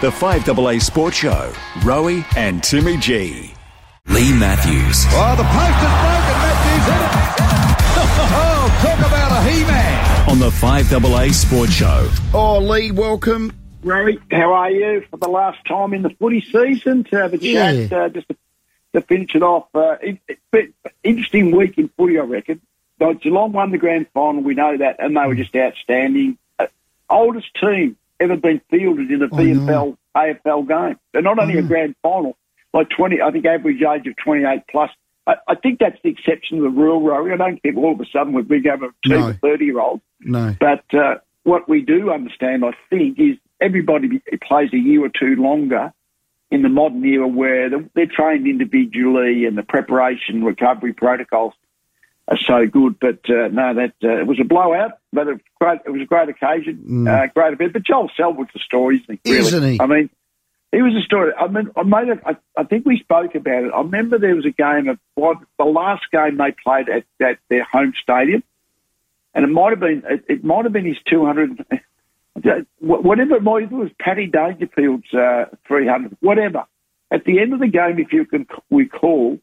The 0.00 0.10
5AA 0.10 0.80
Sports 0.80 1.16
Show, 1.16 1.52
Rowie 1.80 2.24
and 2.36 2.62
Timmy 2.62 2.96
G. 2.98 3.52
Lee 4.06 4.32
Matthews. 4.32 5.04
Oh, 5.08 5.34
the 5.34 5.42
post 5.42 5.78
is 5.82 5.94
broken. 5.98 6.36
Matthews 6.38 6.84
hit 6.86 7.02
it. 7.02 7.34
Oh, 8.30 8.80
talk 8.82 8.98
about 9.00 9.32
a 9.44 9.50
he-man. 9.50 10.30
On 10.30 10.38
the 10.38 10.50
5AA 10.50 11.32
Sports 11.32 11.72
Show. 11.72 12.08
Oh, 12.32 12.58
Lee, 12.60 12.92
welcome. 12.92 13.52
Rory, 13.82 14.18
how 14.30 14.52
are 14.52 14.70
you? 14.70 15.04
For 15.10 15.16
the 15.16 15.28
last 15.28 15.64
time 15.66 15.92
in 15.94 16.02
the 16.02 16.10
footy 16.10 16.42
season 16.42 17.02
to 17.04 17.16
have 17.16 17.34
a 17.34 17.38
chat, 17.38 17.74
Yeah. 17.90 17.96
uh, 18.04 18.08
just 18.08 18.28
to, 18.28 18.36
to 18.94 19.00
finish 19.00 19.34
it 19.34 19.42
off. 19.42 19.66
Uh, 19.74 19.96
it, 20.00 20.18
it, 20.52 20.74
interesting 21.02 21.50
week 21.56 21.76
in 21.78 21.88
footy, 21.96 22.18
I 22.18 22.22
reckon. 22.22 22.60
Like 23.00 23.20
Geelong 23.22 23.50
won 23.52 23.72
the 23.72 23.78
grand 23.78 24.06
final, 24.14 24.42
we 24.42 24.54
know 24.54 24.76
that, 24.76 24.96
and 25.00 25.16
they 25.16 25.26
were 25.26 25.34
just 25.34 25.56
outstanding. 25.56 26.38
Uh, 26.58 26.66
oldest 27.10 27.52
team 27.60 27.96
ever 28.20 28.36
been 28.36 28.60
fielded 28.70 29.10
in 29.10 29.22
a 29.22 29.28
VFL, 29.28 29.96
AFL 30.16 30.68
game. 30.68 30.96
They're 31.12 31.22
not 31.22 31.38
only 31.38 31.58
a 31.58 31.62
grand 31.62 31.94
final, 32.02 32.36
like 32.72 32.88
20, 32.90 33.20
I 33.22 33.30
think 33.30 33.46
average 33.46 33.82
age 33.82 34.06
of 34.06 34.16
28 34.16 34.62
plus. 34.70 34.90
I, 35.26 35.34
I 35.46 35.54
think 35.54 35.78
that's 35.78 35.98
the 36.02 36.10
exception 36.10 36.58
to 36.58 36.62
the 36.64 36.70
rule, 36.70 37.02
Rory. 37.02 37.32
I 37.32 37.36
don't 37.36 37.60
think 37.60 37.76
all 37.76 37.92
of 37.92 38.00
a 38.00 38.06
sudden 38.12 38.32
we're 38.32 38.42
big 38.42 38.66
over 38.66 38.86
a 38.86 39.08
team 39.08 39.20
No. 39.20 39.32
30 39.42 39.64
year 39.64 39.80
olds. 39.80 40.02
No. 40.20 40.56
But 40.58 40.84
uh, 40.92 41.16
what 41.44 41.68
we 41.68 41.82
do 41.82 42.10
understand, 42.10 42.64
I 42.64 42.72
think, 42.90 43.18
is 43.18 43.36
everybody 43.60 44.20
plays 44.46 44.70
a 44.72 44.78
year 44.78 45.04
or 45.04 45.10
two 45.10 45.36
longer 45.40 45.92
in 46.50 46.62
the 46.62 46.68
modern 46.68 47.04
era 47.04 47.28
where 47.28 47.68
they're, 47.68 47.88
they're 47.94 48.06
trained 48.06 48.46
individually 48.46 49.44
and 49.44 49.56
the 49.58 49.62
preparation, 49.62 50.44
recovery 50.44 50.92
protocols 50.92 51.52
are 52.28 52.38
so 52.38 52.66
good. 52.66 52.98
But 53.00 53.28
uh, 53.28 53.48
no, 53.48 53.74
that 53.74 53.94
uh, 54.04 54.20
it 54.20 54.26
was 54.26 54.38
a 54.40 54.44
blowout, 54.44 54.92
but 55.12 55.26
it 55.26 55.32
was, 55.32 55.40
great, 55.60 55.80
it 55.84 55.90
was 55.90 56.02
a 56.02 56.04
great 56.04 56.28
occasion, 56.28 57.08
uh, 57.08 57.26
great 57.34 57.54
event. 57.54 57.72
But 57.72 57.84
Joel 57.84 58.10
Selwood's 58.16 58.52
the 58.52 58.60
story, 58.60 58.96
isn't 59.02 59.20
he? 59.24 59.32
Really? 59.32 59.46
Isn't 59.46 59.72
he? 59.72 59.80
I 59.80 59.86
mean, 59.86 60.10
he 60.70 60.82
was 60.82 60.94
a 60.94 61.02
story. 61.02 61.32
I 61.34 61.48
mean, 61.48 61.70
I 61.76 61.82
made 61.82 62.08
it. 62.08 62.20
I, 62.24 62.36
I 62.56 62.64
think 62.64 62.84
we 62.84 62.98
spoke 62.98 63.34
about 63.34 63.64
it. 63.64 63.72
I 63.74 63.80
remember 63.80 64.18
there 64.18 64.36
was 64.36 64.44
a 64.44 64.50
game 64.50 64.88
of 64.88 64.98
what 65.14 65.38
the 65.58 65.64
last 65.64 66.04
game 66.12 66.36
they 66.36 66.52
played 66.62 66.88
at, 66.88 67.04
at 67.26 67.38
their 67.48 67.64
home 67.64 67.94
stadium, 68.02 68.42
and 69.34 69.44
it 69.44 69.48
might 69.48 69.70
have 69.70 69.80
been 69.80 70.02
it, 70.06 70.24
it 70.28 70.44
might 70.44 70.64
have 70.64 70.72
been 70.72 70.84
his 70.84 70.98
two 71.08 71.24
hundred, 71.24 71.64
whatever 72.80 73.36
it 73.36 73.42
might. 73.42 73.64
It 73.64 73.72
was 73.72 73.90
Paddy 73.98 74.26
Dangerfield's 74.26 75.12
uh, 75.14 75.46
three 75.66 75.88
hundred, 75.88 76.16
whatever. 76.20 76.64
At 77.10 77.24
the 77.24 77.40
end 77.40 77.54
of 77.54 77.60
the 77.60 77.68
game, 77.68 77.98
if 77.98 78.12
you 78.12 78.26
can 78.26 78.46
recall, 78.70 79.38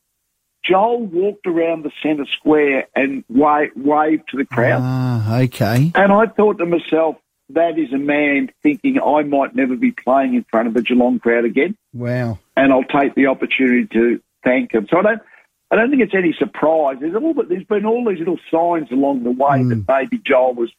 Joel 0.68 1.06
walked 1.06 1.46
around 1.48 1.84
the 1.84 1.92
centre 2.02 2.26
square 2.38 2.88
and 2.96 3.24
wa- 3.30 3.68
waved 3.76 4.30
to 4.30 4.38
the 4.38 4.46
crowd. 4.46 4.82
Ah, 4.84 5.40
okay. 5.42 5.92
And 5.96 6.12
I 6.12 6.26
thought 6.28 6.58
to 6.60 6.66
myself, 6.66 7.18
that 7.50 7.78
is 7.78 7.94
a 7.94 7.98
man 7.98 8.52
thinking 8.64 9.00
I 9.00 9.22
might 9.24 9.56
never 9.56 9.76
be 9.76 9.92
playing 9.92 10.34
in 10.34 10.44
front 10.50 10.68
of 10.68 10.76
a 10.76 10.82
Geelong 10.82 11.20
crowd 11.20 11.46
again, 11.46 11.76
Wow. 11.94 12.40
and 12.58 12.74
I'll 12.74 12.84
take 12.84 13.14
the 13.14 13.28
opportunity 13.28 13.86
to 13.94 14.20
thank 14.44 14.74
him. 14.74 14.88
So 14.90 14.98
I 14.98 15.02
don't, 15.04 15.22
I 15.70 15.76
don't 15.76 15.92
think 15.92 16.02
it's 16.02 16.16
any 16.16 16.34
surprise. 16.34 16.98
There's 17.00 17.14
all, 17.16 17.34
but 17.36 17.48
there's 17.50 17.64
been 17.66 17.86
all 17.86 18.04
these 18.06 18.18
little 18.20 18.40
signs 18.50 18.92
along 18.92 19.24
the 19.24 19.32
way 19.32 19.64
that 19.64 19.86
maybe 19.88 20.18
Joel 20.26 20.56
was, 20.56 20.72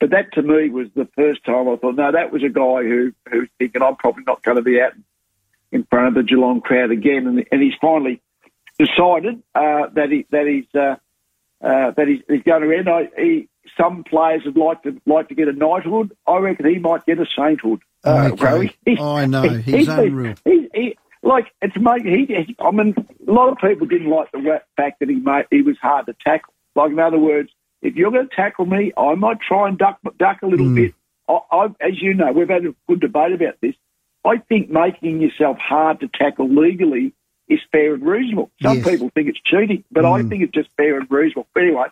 but 0.00 0.10
that 0.10 0.32
to 0.34 0.42
me 0.42 0.70
was 0.70 0.88
the 0.94 1.08
first 1.16 1.44
time 1.44 1.68
I 1.68 1.76
thought, 1.76 1.96
no, 1.96 2.12
that 2.12 2.32
was 2.32 2.42
a 2.42 2.48
guy 2.48 2.82
who 2.82 3.12
who's 3.30 3.48
thinking 3.58 3.82
I'm 3.82 3.96
probably 3.96 4.24
not 4.26 4.42
going 4.42 4.56
to 4.56 4.62
be 4.62 4.80
out 4.80 4.92
in 5.72 5.84
front 5.90 6.08
of 6.08 6.14
the 6.14 6.22
Geelong 6.22 6.62
crowd 6.62 6.90
again, 6.90 7.26
and, 7.26 7.44
and 7.52 7.62
he's 7.62 7.74
finally 7.80 8.22
decided 8.78 9.42
uh, 9.54 9.88
that 9.94 10.10
he 10.10 10.26
that 10.30 10.46
he's 10.46 10.66
uh, 10.74 10.96
uh, 11.64 11.90
that 11.92 12.08
he's, 12.08 12.20
he's 12.28 12.42
going 12.42 12.62
to 12.62 12.76
end. 12.76 12.88
I, 12.88 13.08
he, 13.16 13.48
some 13.76 14.04
players 14.04 14.42
would 14.44 14.56
like 14.56 14.82
to 14.82 15.00
like 15.06 15.28
to 15.28 15.34
get 15.34 15.48
a 15.48 15.52
knighthood. 15.52 16.16
I 16.26 16.38
reckon 16.38 16.66
he 16.66 16.78
might 16.78 17.04
get 17.06 17.18
a 17.18 17.26
sainthood. 17.36 17.80
Uh, 18.04 18.30
Okay. 18.32 18.98
I 18.98 19.26
know. 19.26 19.42
He's 19.48 19.74
He's 19.74 19.88
unreal. 19.88 20.34
He, 20.44 20.68
he, 20.74 20.98
like 21.22 21.46
it's 21.60 21.76
made. 21.76 22.04
He, 22.04 22.26
he, 22.26 22.56
I 22.60 22.70
mean, 22.70 22.94
a 23.26 23.32
lot 23.32 23.48
of 23.48 23.58
people 23.58 23.86
didn't 23.86 24.10
like 24.10 24.30
the 24.32 24.62
fact 24.76 25.00
that 25.00 25.08
he 25.08 25.16
made 25.16 25.46
he 25.50 25.62
was 25.62 25.76
hard 25.80 26.06
to 26.06 26.14
tackle. 26.24 26.54
Like 26.74 26.92
in 26.92 27.00
other 27.00 27.18
words, 27.18 27.50
if 27.82 27.96
you're 27.96 28.10
going 28.10 28.28
to 28.28 28.34
tackle 28.36 28.66
me, 28.66 28.92
I 28.96 29.14
might 29.14 29.40
try 29.40 29.68
and 29.68 29.76
duck 29.76 29.98
duck 30.18 30.42
a 30.42 30.46
little 30.46 30.72
bit. 30.74 30.94
I, 31.28 31.38
I, 31.50 31.64
as 31.80 32.00
you 32.00 32.14
know, 32.14 32.30
we've 32.32 32.48
had 32.48 32.64
a 32.64 32.74
good 32.88 33.00
debate 33.00 33.32
about 33.32 33.60
this. 33.60 33.74
I 34.24 34.38
think 34.38 34.70
making 34.70 35.20
yourself 35.20 35.58
hard 35.58 36.00
to 36.00 36.08
tackle 36.08 36.48
legally 36.48 37.12
is 37.48 37.60
fair 37.72 37.94
and 37.94 38.04
reasonable. 38.04 38.50
Some 38.62 38.78
Yes. 38.78 38.88
People 38.88 39.10
think 39.14 39.28
it's 39.28 39.40
cheating, 39.44 39.84
but 39.92 40.04
I 40.04 40.22
think 40.22 40.42
it's 40.42 40.52
just 40.52 40.68
fair 40.76 40.98
and 40.98 41.10
reasonable. 41.10 41.46
But 41.54 41.62
anyway, 41.64 41.86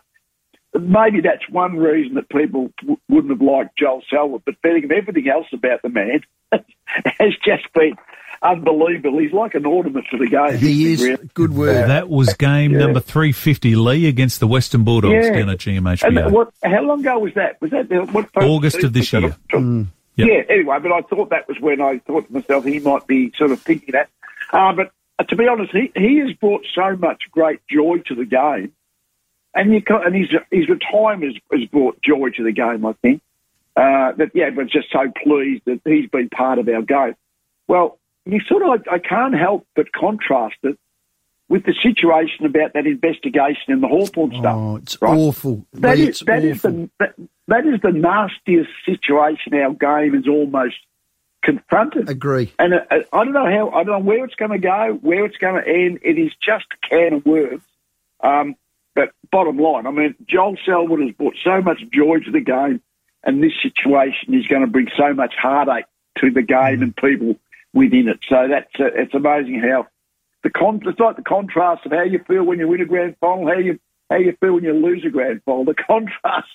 maybe 0.73 1.21
that's 1.21 1.47
one 1.49 1.77
reason 1.77 2.15
that 2.15 2.27
people 2.29 2.71
w- 2.81 2.97
wouldn't 3.09 3.31
have 3.31 3.41
liked 3.41 3.77
Joel 3.77 4.01
Selwood. 4.09 4.41
But 4.45 4.61
betting 4.61 4.91
everything 4.91 5.29
else 5.29 5.47
about 5.53 5.81
the 5.81 5.89
man 5.89 6.21
has 6.51 7.33
just 7.45 7.71
been 7.73 7.95
unbelievable. 8.41 9.17
He's 9.19 9.31
like 9.33 9.55
an 9.55 9.65
ornament 9.65 10.05
for 10.11 10.17
the 10.17 10.27
game. 10.27 10.57
He 10.57 10.93
isn't 10.93 11.09
really? 11.09 11.29
Good 11.33 11.53
word. 11.55 11.89
That 11.89 12.09
was 12.09 12.33
game 12.33 12.73
number 12.73 12.99
350, 12.99 13.75
Lee, 13.75 14.07
against 14.07 14.39
the 14.39 14.47
Western 14.47 14.83
Bulldogs 14.83 15.13
Yeah. 15.13 15.31
down 15.31 15.49
at 15.49 15.65
And 15.65 15.77
GMHBA. 15.87 16.31
what? 16.31 16.51
How 16.63 16.81
long 16.83 16.99
ago 16.99 17.19
was 17.19 17.33
that? 17.35 17.59
Was 17.61 17.71
that 17.71 17.89
the, 17.89 18.01
what? 18.05 18.29
August 18.35 18.83
of 18.83 18.93
this 18.93 19.11
year. 19.13 19.35
Mm. 19.51 19.87
Yep. 20.17 20.27
Yeah. 20.29 20.53
Anyway, 20.53 20.77
but 20.81 20.91
I 20.91 21.01
thought 21.01 21.29
that 21.31 21.47
was 21.47 21.59
when 21.59 21.81
I 21.81 21.99
thought 21.99 22.27
to 22.27 22.33
myself 22.33 22.65
he 22.65 22.79
might 22.79 23.07
be 23.07 23.31
sort 23.37 23.51
of 23.51 23.61
thinking 23.61 23.93
that. 23.93 24.09
Uh, 24.53 24.73
but 24.73 24.87
uh, 24.87 24.89
to 25.23 25.35
be 25.35 25.47
honest, 25.47 25.71
he, 25.71 25.91
he 25.95 26.19
has 26.19 26.33
brought 26.33 26.65
so 26.73 26.95
much 26.97 27.23
great 27.31 27.61
joy 27.69 27.97
to 28.07 28.15
the 28.15 28.25
game, 28.25 28.73
and 29.53 29.73
you 29.73 29.81
ca- 29.81 30.01
and 30.01 30.15
his 30.15 30.29
his 30.51 30.67
retirement 30.67 31.33
has, 31.51 31.59
has 31.59 31.69
brought 31.69 32.01
joy 32.01 32.29
to 32.35 32.43
the 32.43 32.51
game. 32.51 32.85
I 32.85 32.93
think 33.01 33.21
uh, 33.75 34.11
that 34.17 34.31
yeah, 34.33 34.45
everyone's 34.45 34.71
just 34.71 34.91
so 34.91 35.11
pleased 35.23 35.63
that 35.65 35.81
he's 35.85 36.09
been 36.09 36.29
part 36.29 36.59
of 36.59 36.67
our 36.67 36.81
game. 36.81 37.15
Well, 37.67 37.97
you 38.25 38.41
sort 38.47 38.63
of 38.63 38.83
I, 38.91 38.95
I 38.95 38.99
can't 38.99 39.35
help 39.35 39.65
but 39.75 39.91
contrast 39.93 40.57
it 40.63 40.77
with 41.47 41.63
the 41.65 41.73
situation 41.81 42.45
about 42.45 42.73
that 42.73 42.87
investigation 42.87 43.73
and 43.73 43.83
the 43.83 43.87
Hawthorn 43.87 44.31
stuff. 44.31 44.55
Oh, 44.55 44.75
it's 44.77 45.01
right? 45.01 45.17
awful. 45.17 45.65
That 45.73 45.97
Lee, 45.97 46.09
is 46.09 46.19
that 46.25 46.43
is 46.43 46.57
awful. 46.57 46.71
the 46.71 46.89
that, 46.99 47.15
that 47.47 47.65
is 47.65 47.79
the 47.81 47.91
nastiest 47.91 48.69
situation 48.85 49.53
our 49.53 49.73
game 49.73 50.13
has 50.15 50.27
almost 50.27 50.75
confronted. 51.45 52.09
Agree. 52.09 52.51
And 52.59 52.73
uh, 52.73 52.79
uh, 52.91 52.95
I 53.13 53.23
don't 53.23 53.33
know 53.33 53.45
how 53.45 53.69
I 53.69 53.83
don't 53.83 53.99
know 53.99 54.05
where 54.05 54.25
it's 54.25 54.35
going 54.35 54.51
to 54.51 54.57
go, 54.57 54.97
where 55.01 55.25
it's 55.25 55.37
going 55.37 55.63
to 55.63 55.67
end. 55.69 55.99
It 56.01 56.17
is 56.17 56.31
just 56.41 56.65
a 56.73 56.87
can 56.87 57.13
of 57.13 57.25
worms. 57.25 57.63
Um, 58.21 58.55
but 58.95 59.11
bottom 59.31 59.57
line, 59.57 59.85
I 59.85 59.91
mean, 59.91 60.15
Joel 60.27 60.57
Selwood 60.65 61.01
has 61.01 61.11
brought 61.11 61.35
so 61.43 61.61
much 61.61 61.79
joy 61.93 62.19
to 62.19 62.31
the 62.31 62.39
game, 62.39 62.81
and 63.23 63.43
this 63.43 63.51
situation 63.61 64.33
is 64.33 64.47
going 64.47 64.61
to 64.61 64.67
bring 64.67 64.87
so 64.97 65.13
much 65.13 65.33
heartache 65.39 65.85
to 66.19 66.31
the 66.31 66.41
game 66.41 66.81
and 66.81 66.95
people 66.95 67.35
within 67.73 68.07
it. 68.07 68.19
So 68.27 68.47
that's 68.49 68.73
uh, 68.79 68.95
it's 68.95 69.13
amazing 69.13 69.59
how 69.59 69.87
the 70.43 70.49
con- 70.49 70.81
it's 70.83 70.99
like 70.99 71.17
the 71.17 71.23
contrast 71.23 71.85
of 71.85 71.91
how 71.91 72.03
you 72.03 72.19
feel 72.27 72.43
when 72.43 72.59
you 72.59 72.67
win 72.67 72.81
a 72.81 72.85
grand 72.85 73.15
final, 73.21 73.47
how 73.47 73.59
you 73.59 73.79
how 74.09 74.17
you 74.17 74.35
feel 74.39 74.53
when 74.53 74.63
you 74.63 74.73
lose 74.73 75.05
a 75.05 75.09
grand 75.09 75.43
final. 75.45 75.65
The 75.65 75.75
contrast 75.87 76.49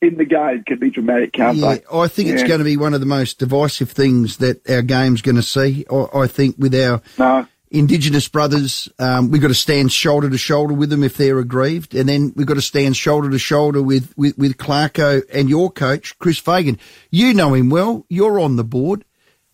in 0.00 0.16
the 0.16 0.24
game 0.24 0.62
can 0.66 0.78
be 0.78 0.90
dramatic, 0.90 1.32
can't 1.32 1.56
Yeah, 1.58 1.74
they? 1.74 1.82
I 1.92 2.08
think 2.08 2.28
it's 2.30 2.42
going 2.42 2.58
to 2.58 2.64
be 2.64 2.76
one 2.76 2.94
of 2.94 3.00
the 3.00 3.06
most 3.06 3.38
divisive 3.38 3.90
things 3.90 4.38
that 4.38 4.68
our 4.70 4.82
game's 4.82 5.22
going 5.22 5.36
to 5.36 5.42
see. 5.42 5.84
I, 5.90 6.06
I 6.20 6.26
think 6.26 6.56
with 6.58 6.74
our 6.74 7.02
No. 7.18 7.46
Indigenous 7.72 8.26
brothers, 8.26 8.88
um, 8.98 9.30
we've 9.30 9.40
got 9.40 9.48
to 9.48 9.54
stand 9.54 9.92
shoulder 9.92 10.28
to 10.28 10.36
shoulder 10.38 10.74
with 10.74 10.90
them 10.90 11.04
if 11.04 11.16
they're 11.16 11.38
aggrieved, 11.38 11.94
and 11.94 12.08
then 12.08 12.32
we've 12.34 12.46
got 12.46 12.54
to 12.54 12.60
stand 12.62 12.96
shoulder 12.96 13.30
to 13.30 13.38
shoulder 13.38 13.80
with 13.80 14.12
with, 14.16 14.36
with 14.36 14.56
Clarko 14.56 15.22
and 15.32 15.48
your 15.48 15.70
coach, 15.70 16.18
Chris 16.18 16.38
Fagan. 16.38 16.80
You 17.12 17.32
know 17.32 17.54
him 17.54 17.70
well. 17.70 18.04
You're 18.08 18.40
on 18.40 18.56
the 18.56 18.64
board. 18.64 19.04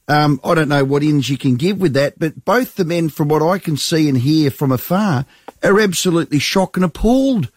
Um, 0.09 0.41
I 0.45 0.55
don't 0.55 0.69
know 0.71 0.83
what 0.85 1.03
ins 1.03 1.29
you 1.29 1.37
can 1.37 1.57
give 1.57 1.79
with 1.79 1.93
that, 1.93 2.19
but 2.19 2.43
both 2.45 2.77
the 2.77 2.87
men, 2.87 3.11
from 3.11 3.29
what 3.29 3.43
I 3.43 3.59
can 3.59 3.77
see 3.77 4.09
and 4.09 4.17
hear 4.17 4.51
from 4.51 4.73
afar, 4.73 5.27
are 5.63 5.79
absolutely 5.81 6.39
shocked 6.39 6.77
and 6.77 6.85
appalled 6.87 7.51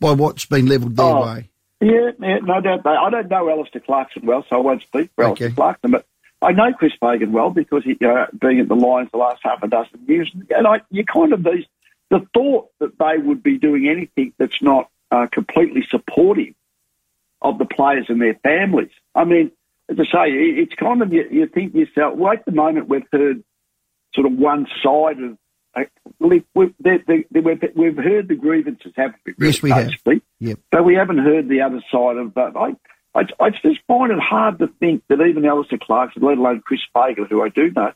by 0.00 0.12
what's 0.12 0.46
been 0.46 0.66
levelled 0.66 0.96
their 0.96 1.04
Oh, 1.04 1.22
way. 1.26 1.50
Yeah, 1.80 2.10
yeah, 2.20 2.38
no 2.42 2.60
doubt. 2.60 2.82
They, 2.84 2.90
I 2.90 3.08
don't 3.10 3.28
know 3.30 3.48
Alistair 3.50 3.80
Clarkson 3.80 4.26
well, 4.26 4.44
so 4.48 4.56
I 4.56 4.60
won't 4.60 4.82
speak 4.82 5.10
for. 5.14 5.22
Alistair 5.28 5.48
Clarkson, 5.54 5.90
but 5.92 6.06
I 6.42 6.52
know 6.52 6.72
Chris 6.72 6.92
Fagan 7.00 7.32
well 7.32 7.50
because 7.50 7.84
he, 7.84 7.96
uh, 8.04 8.26
being 8.40 8.60
at 8.60 8.68
the 8.68 8.74
Lions 8.74 9.10
the 9.12 9.18
last 9.18 9.40
half 9.42 9.62
a 9.62 9.68
dozen 9.68 10.00
years, 10.06 10.30
and 10.50 10.66
I, 10.66 10.80
you 10.90 11.04
kind 11.04 11.32
of 11.32 11.42
these 11.44 11.64
the 12.10 12.26
thought 12.34 12.70
that 12.80 12.98
they 12.98 13.18
would 13.22 13.42
be 13.42 13.58
doing 13.58 13.86
anything 13.88 14.32
that's 14.38 14.60
not 14.62 14.88
uh, 15.10 15.26
completely 15.30 15.86
supportive 15.90 16.54
of 17.42 17.58
the 17.58 17.64
players 17.66 18.06
and 18.08 18.20
their 18.20 18.34
families. 18.34 18.90
I 19.14 19.24
mean, 19.24 19.52
as 19.88 19.98
I 20.00 20.04
say, 20.04 20.32
it- 20.32 20.58
it's 20.58 20.74
kind 20.74 21.02
of 21.02 21.12
you, 21.12 21.28
you 21.30 21.46
think 21.46 21.72
to 21.74 21.78
yourself. 21.80 22.16
Well, 22.16 22.32
at 22.32 22.44
the 22.44 22.52
moment, 22.52 22.88
we've 22.88 23.06
heard 23.12 23.44
sort 24.14 24.26
of 24.26 24.32
one 24.38 24.66
side 24.82 25.20
of. 25.20 25.38
Uh, 25.76 25.84
we've, 26.18 26.44
we've, 26.54 26.74
they, 26.80 26.98
they, 27.06 27.24
they, 27.30 27.40
we've, 27.40 27.62
we've 27.76 27.96
heard 27.96 28.26
the 28.28 28.34
grievances, 28.34 28.92
haven't 28.96 29.20
we? 29.26 29.34
Yes, 29.38 29.62
we 29.62 29.70
have. 29.70 29.92
Yep. 30.40 30.58
But 30.70 30.84
we 30.84 30.94
haven't 30.94 31.18
heard 31.18 31.48
the 31.48 31.62
other 31.62 31.82
side 31.90 32.16
of 32.16 32.34
that. 32.34 32.56
I, 32.56 32.76
I, 33.18 33.24
I 33.40 33.50
just 33.50 33.80
find 33.86 34.12
it 34.12 34.18
hard 34.18 34.58
to 34.60 34.68
think 34.80 35.02
that 35.08 35.20
even 35.20 35.44
Alistair 35.44 35.78
Clarkson, 35.80 36.22
let 36.22 36.38
alone 36.38 36.62
Chris 36.64 36.80
Fagan, 36.94 37.26
who 37.26 37.42
I 37.42 37.48
do 37.48 37.70
know, 37.70 37.92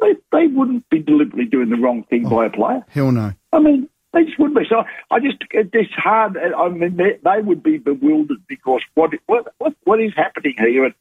they, 0.00 0.14
they 0.32 0.46
wouldn't 0.46 0.88
be 0.88 1.00
deliberately 1.00 1.46
doing 1.46 1.68
the 1.68 1.76
wrong 1.76 2.04
thing 2.04 2.28
by 2.28 2.46
a 2.46 2.50
player. 2.50 2.84
Hell 2.88 3.12
no. 3.12 3.32
I 3.52 3.58
mean, 3.58 3.88
they 4.12 4.24
just 4.24 4.38
wouldn't 4.38 4.58
be. 4.58 4.66
So 4.68 4.84
I 5.10 5.20
just, 5.20 5.36
it's 5.50 5.92
hard. 5.94 6.36
I 6.38 6.68
mean, 6.68 6.96
they, 6.96 7.18
they 7.22 7.42
would 7.42 7.62
be 7.62 7.78
bewildered 7.78 8.46
because 8.46 8.82
what, 8.94 9.10
what, 9.26 9.52
what, 9.58 9.74
what 9.84 10.00
is 10.00 10.12
happening 10.16 10.54
here? 10.58 10.84
And 10.84 10.94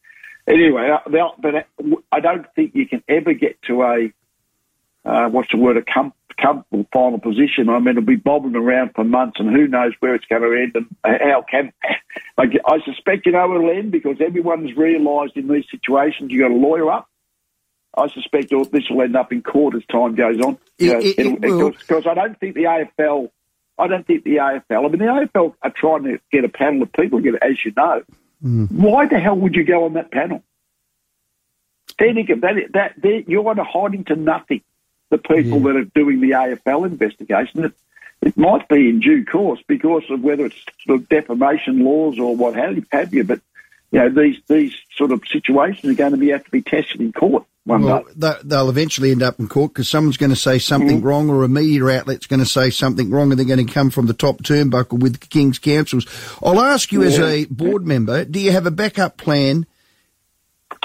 anyway, 0.47 0.89
uh, 0.89 1.29
but 1.37 1.55
uh, 1.55 1.95
I 2.11 2.19
don't 2.19 2.45
think 2.55 2.75
you 2.75 2.87
can 2.87 3.03
ever 3.07 3.33
get 3.33 3.61
to 3.63 3.83
a 3.83 4.13
uh, 5.05 5.29
what's 5.29 5.51
the 5.51 5.57
word 5.57 5.77
a 5.77 5.81
com- 5.81 6.13
comfortable 6.41 6.87
final 6.91 7.19
position. 7.19 7.69
I 7.69 7.79
mean, 7.79 7.89
it'll 7.89 8.03
be 8.03 8.15
bobbing 8.15 8.55
around 8.55 8.91
for 8.95 9.03
months, 9.03 9.39
and 9.39 9.49
who 9.49 9.67
knows 9.67 9.93
where 9.99 10.15
it's 10.15 10.25
going 10.25 10.41
to 10.41 10.53
end 10.53 10.75
and 10.75 10.95
how 11.03 11.43
can. 11.49 11.73
I, 12.37 12.43
I 12.65 12.79
suspect 12.85 13.25
you 13.25 13.33
know 13.33 13.53
it'll 13.55 13.69
end 13.69 13.91
because 13.91 14.17
everyone's 14.19 14.75
realised 14.75 15.37
in 15.37 15.47
these 15.47 15.65
situations 15.69 16.31
you 16.31 16.41
got 16.41 16.49
to 16.49 16.55
lawyer 16.55 16.91
up. 16.91 17.07
I 17.97 18.07
suspect 18.09 18.49
this 18.49 18.89
will 18.89 19.01
end 19.01 19.15
up 19.15 19.31
in 19.31 19.41
court 19.41 19.75
as 19.75 19.83
time 19.91 20.15
goes 20.15 20.39
on. 20.41 20.57
Because 21.79 22.07
I 22.07 22.13
don't 22.13 22.39
think 22.39 22.55
the 22.55 22.63
AFL. 22.63 23.29
I 23.77 23.87
don't 23.87 24.05
think 24.05 24.23
the 24.23 24.35
AFL. 24.35 24.85
I 24.85 24.87
mean, 24.89 24.99
the 24.99 25.27
AFL 25.35 25.55
are 25.61 25.73
trying 25.75 26.03
to 26.03 26.19
get 26.31 26.43
a 26.43 26.49
panel 26.49 26.83
of 26.83 26.93
people, 26.93 27.19
get 27.19 27.35
as 27.41 27.63
you 27.63 27.73
know. 27.75 28.03
Mm. 28.43 28.71
Why 28.71 29.07
the 29.07 29.19
hell 29.19 29.35
would 29.37 29.55
you 29.55 29.65
go 29.65 29.85
on 29.85 29.93
that 29.93 30.11
panel? 30.11 30.43
Get- 31.97 32.41
that, 32.41 32.55
that, 32.73 32.93
that, 33.01 33.23
you're 33.27 33.47
on 33.49 33.59
a 33.59 33.63
hiding 33.63 34.05
to 34.05 34.15
nothing. 34.15 34.61
The 35.09 35.17
people 35.17 35.59
that 35.61 35.75
are 35.75 35.85
doing 35.85 36.21
the 36.21 36.31
AFL 36.31 36.85
investigation, 36.85 37.65
it, 37.65 37.73
it 38.21 38.37
might 38.37 38.67
be 38.67 38.89
in 38.89 38.99
due 38.99 39.25
course 39.25 39.59
because 39.67 40.03
of 40.09 40.21
whether 40.21 40.45
it's 40.45 40.63
sort 40.85 40.99
of 40.99 41.09
defamation 41.09 41.83
laws 41.83 42.19
or 42.19 42.35
what 42.35 42.55
have 42.55 42.75
you, 42.75 42.85
have 42.91 43.13
you. 43.13 43.23
But 43.23 43.41
you 43.91 43.99
know, 43.99 44.09
these 44.09 44.37
these 44.47 44.73
sort 44.95 45.11
of 45.11 45.23
situations 45.31 45.91
are 45.91 45.95
going 45.95 46.11
to 46.11 46.17
be 46.17 46.29
have 46.29 46.43
to 46.43 46.51
be 46.51 46.61
tested 46.61 47.01
in 47.01 47.11
court 47.11 47.45
one 47.69 47.83
Well, 47.83 48.03
day. 48.03 48.11
they- 48.15 48.37
they'll 48.43 48.69
eventually 48.69 49.11
end 49.11 49.23
up 49.23 49.39
in 49.39 49.47
court 49.47 49.73
because 49.73 49.89
someone's 49.89 50.17
going 50.17 50.31
to 50.31 50.35
say 50.35 50.59
something 50.59 50.97
mm-hmm. 50.97 51.07
wrong, 51.07 51.29
or 51.29 51.43
a 51.43 51.49
media 51.49 51.85
outlet's 51.85 52.27
going 52.27 52.39
to 52.39 52.45
say 52.45 52.69
something 52.69 53.09
wrong, 53.09 53.31
and 53.31 53.39
they're 53.39 53.47
going 53.47 53.65
to 53.65 53.73
come 53.73 53.89
from 53.89 54.07
the 54.07 54.13
top 54.13 54.37
turnbuckle 54.43 54.99
with 54.99 55.29
King's 55.29 55.59
counsels. 55.59 56.05
I'll 56.43 56.59
ask 56.59 56.91
you, 56.91 57.03
as 57.03 57.19
a 57.19 57.45
board 57.45 57.85
member, 57.85 58.25
do 58.25 58.39
you 58.39 58.51
have 58.51 58.65
a 58.65 58.71
backup 58.71 59.17
plan? 59.17 59.65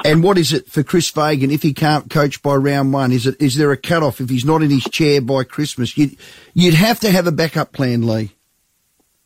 And 0.05 0.23
what 0.23 0.37
is 0.37 0.53
it 0.53 0.69
for 0.69 0.83
Chris 0.83 1.09
Fagan 1.09 1.51
if 1.51 1.63
he 1.63 1.73
can't 1.73 2.11
coach 2.11 2.43
by 2.43 2.55
round 2.55 2.93
one? 2.93 3.11
Is 3.11 3.27
it 3.27 3.41
is 3.41 3.57
there 3.57 3.73
a 3.73 3.77
cut 3.77 4.03
off 4.03 4.21
if 4.21 4.29
he's 4.29 4.45
not 4.45 4.63
in 4.63 4.71
his 4.71 4.85
chair 4.85 5.23
by 5.23 5.45
Christmas? 5.45 5.97
You'd 5.97 6.17
you'd 6.53 6.75
have 6.75 7.01
to 7.01 7.11
have 7.11 7.27
a 7.27 7.33
backup 7.33 7.73
plan, 7.73 8.07
Lee. 8.07 8.31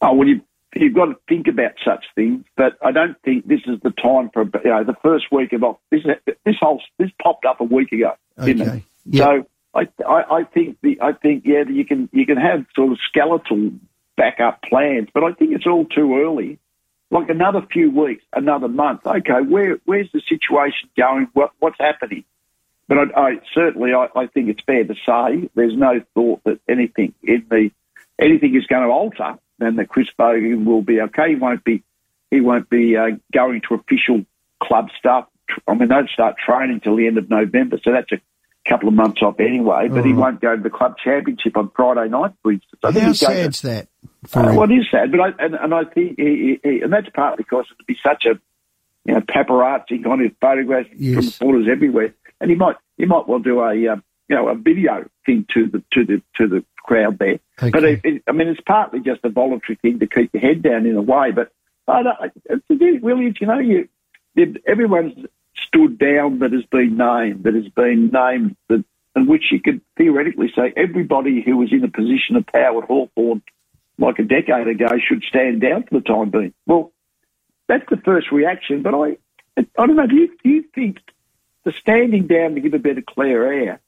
Oh, 0.01 0.15
well, 0.15 0.29
you, 0.29 0.41
you've 0.77 0.95
got 0.95 1.07
to 1.07 1.17
think 1.29 1.49
about 1.49 1.73
such 1.85 2.05
things, 2.15 2.45
but 2.57 2.79
I 2.85 2.93
don't 2.93 3.21
think 3.23 3.49
this 3.49 3.61
is 3.67 3.81
the 3.83 3.91
time 3.91 4.31
for, 4.33 4.45
you 4.45 4.71
know, 4.71 4.85
the 4.85 4.95
first 5.03 5.25
week 5.33 5.53
of, 5.53 5.77
this, 5.91 6.03
this 6.45 6.55
whole, 6.61 6.81
this 6.99 7.11
popped 7.21 7.45
up 7.45 7.61
a 7.61 7.65
week 7.65 7.91
ago, 7.91 8.13
didn't 8.45 8.63
Okay. 8.63 8.77
it? 8.77 8.83
Yeah. 9.07 9.25
So 9.25 9.47
I, 9.75 9.89
I, 10.07 10.37
I 10.37 10.45
think 10.45 10.79
the, 10.83 11.01
I 11.03 11.13
think, 11.15 11.43
yeah, 11.47 11.65
you 11.69 11.85
can, 11.85 12.09
you 12.13 12.27
can 12.27 12.37
have 12.37 12.65
sort 12.77 12.93
of 12.93 12.99
skeletal 13.09 13.73
backup 14.17 14.63
plans, 14.63 15.09
but 15.13 15.25
I 15.25 15.33
think 15.33 15.53
it's 15.53 15.67
all 15.67 15.85
too 15.85 16.17
early. 16.17 16.61
Like 17.11 17.31
another 17.31 17.63
few 17.73 17.91
weeks, 17.91 18.23
another 18.35 18.69
month. 18.69 19.07
Okay, 19.07 19.41
where, 19.41 19.79
where's 19.87 20.11
the 20.13 20.21
situation 20.29 20.91
going? 20.97 21.29
What, 21.33 21.53
what's 21.59 21.79
happening? 21.81 22.25
But 22.87 22.99
I, 22.99 23.21
I 23.21 23.41
certainly, 23.55 23.93
I, 23.95 24.09
I 24.15 24.27
think 24.27 24.49
it's 24.49 24.63
fair 24.63 24.85
to 24.85 24.95
say 24.95 25.49
there's 25.55 25.77
no 25.77 26.03
thought 26.15 26.43
that 26.45 26.61
anything 26.69 27.15
in 27.23 27.47
the 27.51 27.71
anything 28.19 28.57
is 28.57 28.67
going 28.67 28.83
to 28.83 28.89
alter, 28.89 29.39
then 29.59 29.77
that 29.77 29.89
Chris 29.89 30.09
Fagan 30.17 30.65
will 30.65 30.83
be 30.83 31.01
okay. 31.01 31.31
He 31.31 31.37
won't 31.37 31.65
be 31.65 31.83
he 32.31 32.41
won't 32.41 32.69
be 32.69 32.97
uh, 32.97 33.11
going 33.33 33.63
to 33.69 33.75
official 33.75 34.25
club 34.63 34.89
stuff. 34.99 35.29
I 35.67 35.73
mean, 35.73 35.89
they 35.89 35.95
don't 35.95 36.11
start 36.11 36.37
training 36.45 36.81
till 36.81 36.97
the 36.97 37.07
end 37.07 37.17
of 37.17 37.31
November, 37.31 37.79
so 37.83 37.93
that's 37.93 38.13
a 38.13 38.21
couple 38.69 38.89
of 38.89 38.95
months 38.95 39.23
off 39.23 39.41
anyway. 39.41 39.89
But 39.89 40.05
he 40.05 40.13
won't 40.13 40.41
go 40.41 40.55
to 40.57 40.63
the 40.63 40.71
club 40.71 40.97
championship 41.03 41.57
on 41.57 41.71
Friday 41.75 42.11
night, 42.11 42.33
for 42.43 42.53
instance. 42.53 42.81
I 42.83 42.91
How 42.91 43.01
he's 43.09 43.21
going 43.21 43.37
to- 43.37 43.43
sad's 43.43 43.63
that? 43.63 43.89
Uh, 44.35 44.53
well, 44.57 44.71
it 44.71 44.75
is 44.75 44.87
sad, 44.91 45.11
but 45.11 45.21
I 45.21 45.29
and, 45.39 45.55
and 45.55 45.75
I 45.75 45.85
think 45.85 46.19
he, 46.19 46.59
he, 46.63 46.81
and 46.81 46.93
that's 46.93 47.09
partly 47.15 47.45
because 47.45 47.67
it'd 47.75 47.87
be 47.87 47.97
such 48.03 48.25
a 48.27 48.39
you 49.05 49.15
know 49.15 49.21
paparazzi 49.21 50.03
kind 50.05 50.25
of 50.25 50.33
photographs 50.41 50.89
from 50.89 50.99
Yes. 50.99 51.41
reporters 51.41 51.67
everywhere, 51.71 52.15
and 52.41 52.51
he 52.51 52.57
might 52.57 52.77
he 52.97 53.07
might 53.07 53.27
well 53.29 53.39
do 53.39 53.61
a 53.61 53.89
um, 53.89 54.03
you 54.29 54.37
know 54.37 54.49
a 54.49 54.55
video 54.55 55.09
thing 55.27 55.47
to 55.55 55.67
the 55.67 55.83
to 55.93 56.05
the 56.05 56.23
to 56.37 56.47
the 56.49 56.65
crowd 56.85 57.19
there. 57.19 57.41
But 57.73 57.85
it, 57.85 58.01
it, 58.05 58.23
I 58.29 58.33
mean, 58.33 58.49
it's 58.49 58.61
partly 58.61 59.01
just 59.01 59.21
a 59.25 59.29
voluntary 59.31 59.77
thing 59.77 59.99
to 60.01 60.07
keep 60.07 60.33
your 60.33 60.41
head 60.43 60.63
down 60.63 60.87
in 60.87 60.97
a 60.97 61.03
way. 61.03 61.31
But 61.33 61.53
I 61.87 62.03
don't, 62.03 62.17
I- 62.21 62.53
it's- 62.55 63.03
Williams, 63.03 63.37
you 63.41 63.47
know, 63.47 63.59
you 63.59 63.89
you- 64.35 64.57
everyone's 64.67 65.27
stood 65.57 65.99
down 65.99 66.39
that 66.39 66.53
has 66.53 66.65
been 66.67 66.97
named, 66.97 67.43
that 67.45 67.55
has 67.55 67.69
been 67.69 68.11
named, 68.11 68.57
that 68.69 68.85
in 69.17 69.27
which 69.27 69.51
you 69.51 69.61
could 69.61 69.81
theoretically 69.97 70.53
say 70.55 70.73
everybody 70.77 71.43
who 71.43 71.57
was 71.57 71.73
in 71.73 71.83
a 71.83 71.89
position 71.89 72.37
of 72.37 72.47
power 72.47 72.83
at 72.83 72.89
Hawthorn 72.89 73.43
like 73.99 74.19
a 74.19 74.25
decade 74.25 74.69
ago 74.69 74.89
should 75.07 75.23
stand 75.25 75.61
down 75.61 75.85
for 75.85 75.99
the 75.99 76.05
time 76.05 76.31
being. 76.31 76.55
Well, 76.67 76.93
that's 77.67 77.89
the 77.91 77.99
first 77.99 78.31
reaction, 78.33 78.83
but 78.83 78.95
I, 78.95 79.17
I 79.57 79.87
don't 79.87 79.97
know. 79.97 80.07
Do 80.07 80.17
you, 80.17 80.29
do 80.43 80.49
you 80.49 80.65
think 80.75 80.99
the 81.65 81.73
standing 81.73 82.27
down 82.27 82.55
to 82.55 82.61
give 82.61 82.75
a 82.75 82.79
bit 82.79 82.99
of 82.99 83.07
clear 83.07 83.53
air 83.53 83.81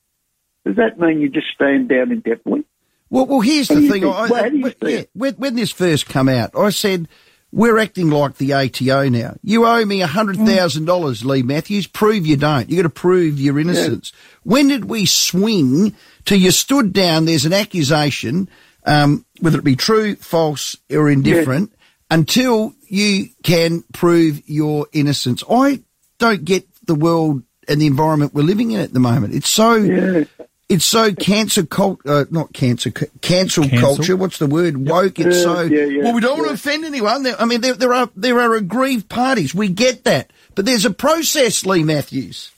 does 0.65 0.77
that 0.77 0.99
mean 0.99 1.21
you 1.21 1.29
just 1.29 1.49
stand 1.55 1.89
down 1.89 2.13
indefinitely? 2.13 2.65
Well, 3.09 3.27
well, 3.27 3.41
here's 3.41 3.69
the 3.69 3.89
thing. 3.89 4.05
I, 4.05 4.29
Well, 4.29 4.35
how 4.35 4.49
do 4.49 4.57
you 4.57 4.63
when- 4.63 4.75
yeah, 4.83 5.03
when, 5.15 5.35
when 5.35 5.57
this 5.57 5.73
first 5.73 6.07
come 6.07 6.29
out, 6.29 6.51
I 6.57 6.71
said, 6.71 7.09
we're 7.53 7.79
acting 7.79 8.11
like 8.11 8.37
the 8.37 8.53
ATO 8.53 9.09
now. 9.09 9.37
You 9.43 9.67
owe 9.67 9.85
me 9.85 10.01
$100,000, 10.01 10.37
mm. 10.47 11.25
Lee 11.25 11.43
Matthews. 11.43 11.89
Prove 11.89 12.25
you 12.25 12.37
don't. 12.37 12.71
you 12.71 12.77
got 12.77 12.83
to 12.83 12.91
prove 12.91 13.41
your 13.41 13.59
innocence. 13.59 14.13
When 14.45 14.69
did 14.69 14.85
we 14.85 15.07
swing 15.07 15.97
to 16.27 16.37
you 16.39 16.53
stood 16.53 16.93
down, 16.93 17.25
there's 17.25 17.47
an 17.47 17.53
accusation, 17.53 18.49
um, 18.85 19.25
whether 19.41 19.59
it 19.59 19.65
be 19.65 19.77
true, 19.77 20.17
false, 20.17 20.77
or 20.91 21.09
indifferent, 21.11 21.73
until 22.11 22.75
you 22.89 23.29
can 23.43 23.83
prove 23.93 24.43
your 24.49 24.87
innocence. 24.93 25.43
I 25.51 25.81
don't 26.19 26.45
get 26.45 26.67
the 26.87 26.95
world 26.95 27.43
and 27.69 27.81
the 27.81 27.87
environment 27.87 28.35
we're 28.35 28.43
living 28.43 28.73
in 28.73 28.81
at 28.81 28.93
the 28.93 28.99
moment. 29.01 29.35
It's 29.35 29.49
so 29.49 29.75
Yeah. 29.75 30.25
it's 30.69 30.85
so 30.85 31.13
cancer 31.13 31.65
cult, 31.65 32.01
uh, 32.07 32.25
not 32.31 32.53
cancer, 32.53 32.91
c- 32.97 33.07
cancel, 33.21 33.65
Cancel. 33.65 33.81
culture. 33.97 34.17
What's 34.17 34.39
the 34.39 34.47
word? 34.47 34.89
Woke. 34.89 35.19
It's 35.19 35.37
Yeah, 35.37 35.43
so. 35.43 35.61
yeah, 35.63 35.85
yeah, 35.85 36.03
well, 36.05 36.15
we 36.15 36.21
don't 36.21 36.37
want 36.39 36.49
to 36.49 36.55
offend 36.55 36.85
anyone. 36.85 37.23
There, 37.23 37.41
I 37.41 37.45
mean, 37.45 37.61
there, 37.61 37.75
there 37.75 37.93
are 37.93 38.09
there 38.17 38.41
are 38.41 38.55
aggrieved 38.55 39.09
parties. 39.09 39.55
We 39.55 39.69
get 39.69 40.05
that, 40.05 40.33
but 40.55 40.65
there's 40.67 40.85
a 40.85 40.91
process, 40.91 41.65
Lee 41.67 41.83
Matthews. 41.85 42.51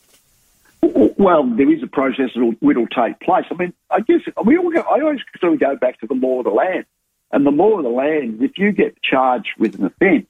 Well, 0.82 1.48
there 1.56 1.72
is 1.72 1.82
a 1.82 1.86
process 1.86 2.30
that 2.34 2.40
will, 2.42 2.54
will 2.60 2.86
take 2.88 3.20
place. 3.20 3.44
I 3.50 3.54
mean, 3.54 3.72
I 3.90 4.00
guess 4.00 4.20
we 4.44 4.58
all 4.58 4.70
go, 4.70 4.80
I 4.80 5.00
always 5.00 5.20
sort 5.40 5.52
of 5.52 5.60
go 5.60 5.76
back 5.76 6.00
to 6.00 6.06
the 6.06 6.14
law 6.14 6.40
of 6.40 6.44
the 6.44 6.50
land. 6.50 6.84
And 7.30 7.46
the 7.46 7.50
law 7.50 7.78
of 7.78 7.84
the 7.84 7.88
land, 7.88 8.42
if 8.42 8.58
you 8.58 8.72
get 8.72 9.00
charged 9.02 9.50
with 9.58 9.76
an 9.78 9.86
offence, 9.86 10.26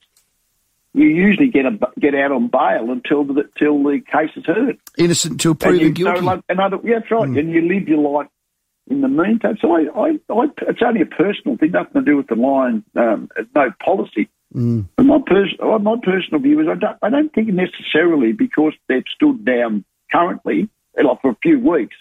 you 0.93 1.07
usually 1.07 1.49
get 1.49 1.65
a, 1.65 1.77
get 1.99 2.13
out 2.13 2.31
on 2.31 2.49
bail 2.49 2.91
until 2.91 3.23
the, 3.23 3.49
till 3.57 3.81
the 3.81 3.99
case 3.99 4.29
is 4.35 4.45
heard. 4.45 4.77
Innocent 4.97 5.33
until 5.33 5.55
proven 5.55 5.79
you, 5.79 5.89
guilty. 5.89 6.21
Like, 6.21 6.43
another, 6.47 6.77
yeah, 6.83 6.99
that's 6.99 7.11
right. 7.11 7.27
And 7.27 7.51
you 7.51 7.61
live 7.61 7.87
your 7.87 7.97
life 7.97 8.29
in 8.87 9.01
the 9.01 9.07
meantime. 9.07 9.57
So 9.59 9.75
I, 9.75 9.87
I, 9.95 10.07
I, 10.31 10.45
it's 10.67 10.81
only 10.85 11.01
a 11.01 11.07
personal 11.07 11.57
thing, 11.57 11.71
nothing 11.71 11.93
to 11.93 12.01
do 12.01 12.15
with 12.15 12.27
the 12.27 12.35
line, 12.35 12.83
um, 12.95 13.29
no 13.55 13.71
policy. 13.83 14.29
Mm. 14.53 14.85
But 14.95 15.05
my, 15.07 15.17
pers- 15.25 15.57
my 15.59 15.95
personal 16.03 16.39
view 16.39 16.61
is 16.61 16.67
I 16.69 16.75
don't, 16.75 16.97
I 17.01 17.09
don't 17.09 17.33
think 17.33 17.47
necessarily 17.47 18.33
because 18.33 18.73
they've 18.87 19.03
stood 19.15 19.43
down 19.43 19.83
currently, 20.13 20.69
like 21.01 21.21
for 21.21 21.31
a 21.31 21.37
few 21.41 21.59
weeks, 21.59 21.95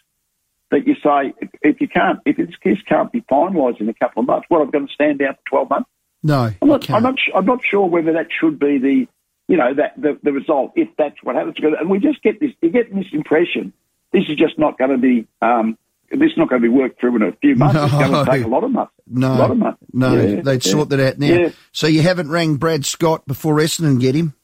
that 0.71 0.87
you 0.87 0.95
say 0.95 1.35
if, 1.41 1.51
if 1.63 1.81
you 1.81 1.89
can't, 1.89 2.21
if 2.25 2.37
this 2.37 2.57
case 2.63 2.79
can't 2.89 3.13
be 3.13 3.21
finalised 3.23 3.81
in 3.81 3.89
a 3.89 3.95
couple 3.95 4.21
of 4.21 4.27
months, 4.27 4.47
what 4.49 4.63
I'm 4.63 4.71
going 4.71 4.87
to 4.87 4.93
stand 4.93 5.19
down 5.19 5.35
for 5.35 5.67
12 5.67 5.71
months. 5.71 5.91
no, 6.23 6.53
I'm 6.61 6.69
not. 6.69 6.91
I'm 6.91 7.03
not, 7.03 7.19
I'm 7.35 7.47
not 7.47 7.61
sure 7.65 7.87
whether 7.87 8.13
that 8.15 8.29
should 8.39 8.59
be 8.59 8.79
the, 8.79 9.07
you 9.49 9.57
know, 9.57 9.75
that 9.75 10.01
the, 10.01 10.19
the 10.23 10.33
result 10.33 10.73
if 10.77 10.89
that's 10.97 11.17
what 11.23 11.37
happens. 11.37 11.57
And 11.59 11.91
we 11.91 11.99
just 11.99 12.23
get 12.23 12.41
this, 12.41 12.53
you 12.61 12.71
get 12.71 12.95
this 12.95 13.07
impression 13.13 13.73
this 14.13 14.25
is 14.29 14.37
just 14.37 14.59
not 14.59 14.79
going 14.79 14.91
to 14.91 14.99
be, 14.99 15.27
um, 15.41 15.77
this 16.11 16.33
is 16.33 16.37
not 16.37 16.49
going 16.51 16.61
to 16.61 16.69
be 16.69 16.73
worked 16.73 17.01
through 17.01 17.17
in 17.17 17.23
a 17.23 17.33
few 17.33 17.57
months. 17.57 17.81
It's 17.83 17.93
going 17.93 18.25
to 18.25 18.31
take 18.31 18.45
a 18.45 18.49
lot 18.49 18.65
of 18.65 18.71
months. 18.71 18.93
no, 19.07 19.33
a 19.33 19.35
lot 19.35 19.51
of 19.51 19.57
months. 19.57 19.79
no, 19.93 20.15
Yeah, 20.15 20.43
they'd 20.43 20.65
yeah. 20.65 20.71
sort 20.71 20.91
that 20.91 21.01
out 21.01 21.19
now. 21.19 21.27
Yeah. 21.27 21.49
So 21.73 21.87
you 21.87 22.03
haven't 22.03 22.31
rang 22.31 22.57
Brad 22.57 22.85
Scott 22.85 23.27
before 23.27 23.57
Essendon 23.57 23.99
get 23.99 24.15
him. 24.15 24.35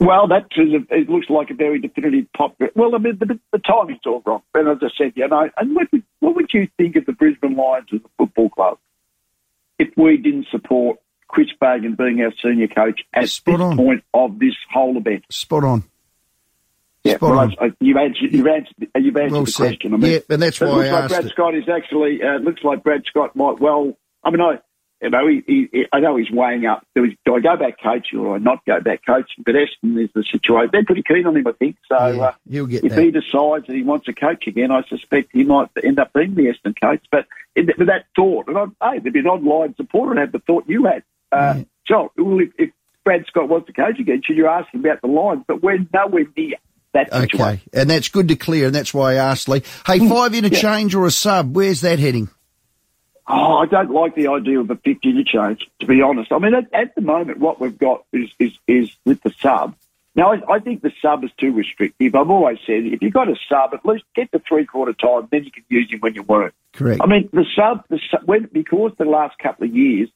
Well, 0.00 0.28
that 0.28 0.46
is 0.56 0.72
a, 0.72 0.94
it 0.96 1.10
looks 1.10 1.28
like 1.28 1.50
a 1.50 1.54
very 1.54 1.78
definitive 1.78 2.26
pop. 2.34 2.56
Well, 2.74 2.94
I 2.94 2.98
mean, 2.98 3.18
the, 3.18 3.38
the 3.52 3.58
timing's 3.58 4.00
all 4.06 4.22
wrong. 4.24 4.42
And 4.54 4.66
as 4.68 4.78
I 4.82 4.88
said, 4.96 5.12
you 5.14 5.28
know, 5.28 5.48
and 5.58 5.76
what 5.76 5.92
would, 5.92 6.02
what 6.20 6.34
would 6.36 6.50
you 6.54 6.68
think 6.78 6.96
of 6.96 7.04
the 7.04 7.12
Brisbane 7.12 7.54
Lions 7.54 7.88
as 7.92 8.00
a 8.02 8.08
football 8.16 8.48
club 8.48 8.78
if 9.78 9.88
we 9.98 10.16
didn't 10.16 10.46
support 10.50 10.98
Chris 11.28 11.48
Fagan 11.60 11.96
being 11.96 12.20
our 12.22 12.32
senior 12.42 12.66
coach 12.68 13.02
at 13.12 13.28
Spot 13.28 13.58
this 13.58 13.62
on. 13.62 13.76
point 13.76 14.04
of 14.14 14.38
this 14.38 14.54
whole 14.72 14.96
event? 14.96 15.24
Spot 15.30 15.64
on. 15.64 15.84
Yeah, 17.04 17.16
Spot 17.16 17.30
well, 17.30 17.38
on. 17.60 17.76
You've 17.80 17.96
answered, 17.98 18.32
you've 18.32 18.46
answered, 18.46 18.74
you've 18.96 19.16
answered 19.16 19.32
Well 19.32 19.44
the 19.44 19.50
said. 19.50 19.62
question. 19.68 19.94
I 19.94 19.96
mean, 19.98 20.12
Yeah, 20.12 20.18
and 20.30 20.42
that's 20.42 20.60
why 20.60 20.66
I 20.66 20.70
like 20.70 20.86
asked 20.92 21.08
Brad 21.12 21.24
it. 21.26 21.30
Scott 21.32 21.54
is 21.54 21.68
actually. 21.68 22.20
Uh, 22.22 22.38
looks 22.38 22.64
like 22.64 22.82
Brad 22.82 23.02
Scott 23.06 23.36
might 23.36 23.60
well. 23.60 23.96
I 24.24 24.30
mean, 24.30 24.40
I. 24.40 24.60
You 25.02 25.10
know, 25.10 25.26
he, 25.26 25.42
he, 25.46 25.86
I 25.92 26.00
know 26.00 26.16
he's 26.16 26.30
weighing 26.30 26.66
up. 26.66 26.86
Do, 26.94 27.04
he- 27.04 27.16
do 27.24 27.34
I 27.34 27.40
go 27.40 27.56
back 27.56 27.80
coaching 27.82 28.18
or 28.18 28.26
do 28.26 28.34
I 28.34 28.38
not 28.38 28.64
go 28.66 28.80
back 28.80 29.00
coaching? 29.06 29.44
But 29.44 29.54
Essendon 29.54 30.04
is 30.04 30.10
the 30.14 30.22
situation. 30.24 30.68
They're 30.72 30.84
pretty 30.84 31.02
keen 31.02 31.26
on 31.26 31.36
him, 31.36 31.46
I 31.46 31.52
think. 31.52 31.76
So 31.88 32.06
Yeah, 32.08 32.22
uh, 32.22 32.32
he'll 32.48 32.66
get 32.66 32.84
if 32.84 32.94
that. 32.94 33.02
he 33.02 33.10
decides 33.10 33.66
that 33.66 33.74
he 33.74 33.82
wants 33.82 34.06
to 34.06 34.12
coach 34.12 34.46
again, 34.46 34.70
I 34.70 34.82
suspect 34.88 35.30
he 35.32 35.44
might 35.44 35.68
end 35.82 35.98
up 35.98 36.12
being 36.12 36.34
the 36.34 36.46
Essendon 36.52 36.78
coach. 36.80 37.02
But 37.10 37.26
in, 37.56 37.70
with 37.78 37.88
that 37.88 38.06
thought, 38.14 38.48
and 38.48 38.58
I, 38.80 38.92
hey, 38.92 38.98
there'd 38.98 39.12
be 39.14 39.20
an 39.20 39.26
online 39.26 39.74
supporter 39.76 40.12
and 40.12 40.20
have 40.20 40.32
the 40.32 40.38
thought 40.40 40.64
you 40.68 40.84
had. 40.84 41.02
Uh, 41.32 41.54
Yeah. 41.56 41.64
So, 41.88 42.12
well, 42.16 42.40
if, 42.40 42.50
if 42.58 42.70
Brad 43.04 43.24
Scott 43.26 43.48
wants 43.48 43.66
to 43.68 43.72
coach 43.72 43.98
again, 43.98 44.22
should 44.24 44.36
you 44.36 44.46
ask 44.46 44.72
him 44.72 44.80
about 44.80 45.00
the 45.00 45.08
Lions? 45.08 45.42
But 45.48 45.62
we're 45.62 45.78
nowhere 45.92 46.24
near 46.36 46.56
that 46.92 47.10
situation. 47.12 47.40
Okay, 47.40 47.60
and 47.72 47.88
that's 47.90 48.08
good 48.08 48.28
to 48.28 48.36
clear, 48.36 48.66
and 48.66 48.74
that's 48.74 48.92
why 48.94 49.12
I 49.12 49.14
asked 49.14 49.48
Lee. 49.48 49.62
Hey, 49.86 50.06
five 50.08 50.34
interchange 50.34 50.94
or 50.94 51.06
a 51.06 51.10
sub? 51.10 51.56
Where's 51.56 51.80
that 51.80 51.98
heading? 51.98 52.28
Oh, 53.32 53.58
I 53.58 53.66
don't 53.66 53.90
like 53.90 54.14
the 54.14 54.28
idea 54.28 54.60
of 54.60 54.70
a 54.70 54.76
50 54.76 55.08
interchange, 55.08 55.68
to 55.80 55.86
be 55.86 56.02
honest. 56.02 56.32
I 56.32 56.38
mean, 56.38 56.54
at, 56.54 56.72
at 56.72 56.94
the 56.94 57.00
moment, 57.00 57.38
what 57.38 57.60
we've 57.60 57.78
got 57.78 58.04
is, 58.12 58.30
is, 58.38 58.52
is 58.66 58.90
with 59.04 59.22
the 59.22 59.30
sub. 59.40 59.76
Now, 60.16 60.32
I, 60.32 60.54
I 60.54 60.58
think 60.58 60.82
the 60.82 60.92
sub 61.00 61.22
is 61.22 61.30
too 61.38 61.52
restrictive. 61.52 62.14
I've 62.14 62.30
always 62.30 62.58
said 62.66 62.84
if 62.84 63.02
you've 63.02 63.12
got 63.12 63.28
a 63.28 63.36
sub, 63.48 63.72
at 63.72 63.86
least 63.86 64.04
get 64.14 64.30
the 64.32 64.40
three 64.40 64.66
quarter 64.66 64.92
time, 64.92 65.28
then 65.30 65.44
you 65.44 65.52
can 65.52 65.64
use 65.68 65.90
him 65.90 66.00
when 66.00 66.14
you 66.14 66.22
want. 66.22 66.52
Correct. 66.72 67.00
I 67.02 67.06
mean, 67.06 67.28
the 67.32 67.46
sub, 67.54 67.84
the 67.88 68.00
sub 68.10 68.22
when, 68.24 68.48
because 68.52 68.92
the 68.98 69.04
last 69.04 69.38
couple 69.38 69.68
of 69.68 69.74
years, 69.74 70.08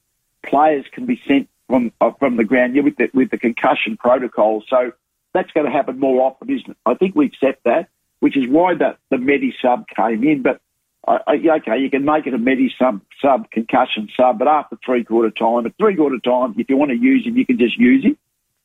players 0.43 0.85
can 0.93 1.07
be 1.07 1.21
sent 1.27 1.49
from 1.69 1.93
uh, 2.01 2.11
from 2.19 2.37
the 2.37 2.45
ground 2.45 2.75
yeah, 2.75 2.83
with 2.83 2.97
the, 2.97 3.09
with 3.15 3.31
the 3.31 3.39
concussion 3.39 3.97
protocol. 3.97 4.63
So 4.69 4.93
that's 5.33 5.51
going 5.53 5.67
to 5.67 5.73
happen 5.73 5.99
more 5.99 6.27
often, 6.27 6.51
isn't 6.51 6.71
it? 6.71 6.77
I 6.85 6.95
think 6.95 7.15
we 7.15 7.27
accept 7.27 7.65
that, 7.65 7.89
which 8.21 8.37
is 8.37 8.49
why 8.49 8.75
the, 8.75 8.97
the 9.11 9.19
Medi 9.19 9.55
sub 9.63 9.87
came 9.89 10.25
in. 10.25 10.43
But 10.43 10.61
I, 11.07 11.19
I, 11.27 11.35
okay, 11.59 11.79
you 11.79 11.91
can 11.91 12.05
make 12.05 12.27
it 12.27 12.35
a 12.35 12.39
Medi 12.39 12.73
sub, 12.79 13.01
sub 13.21 13.51
concussion 13.51 14.09
sub, 14.17 14.39
but 14.39 14.49
after 14.49 14.77
three 14.85 15.05
quarter 15.05 15.31
time, 15.31 15.67
at 15.67 15.77
three 15.77 15.97
quarter 15.97 16.19
time, 16.19 16.55
if 16.57 16.69
you 16.69 16.77
want 16.77 16.91
to 16.91 16.97
use 16.97 17.27
him, 17.27 17.37
you 17.37 17.45
can 17.45 17.59
just 17.59 17.79
use 17.79 18.05
him. 18.05 18.17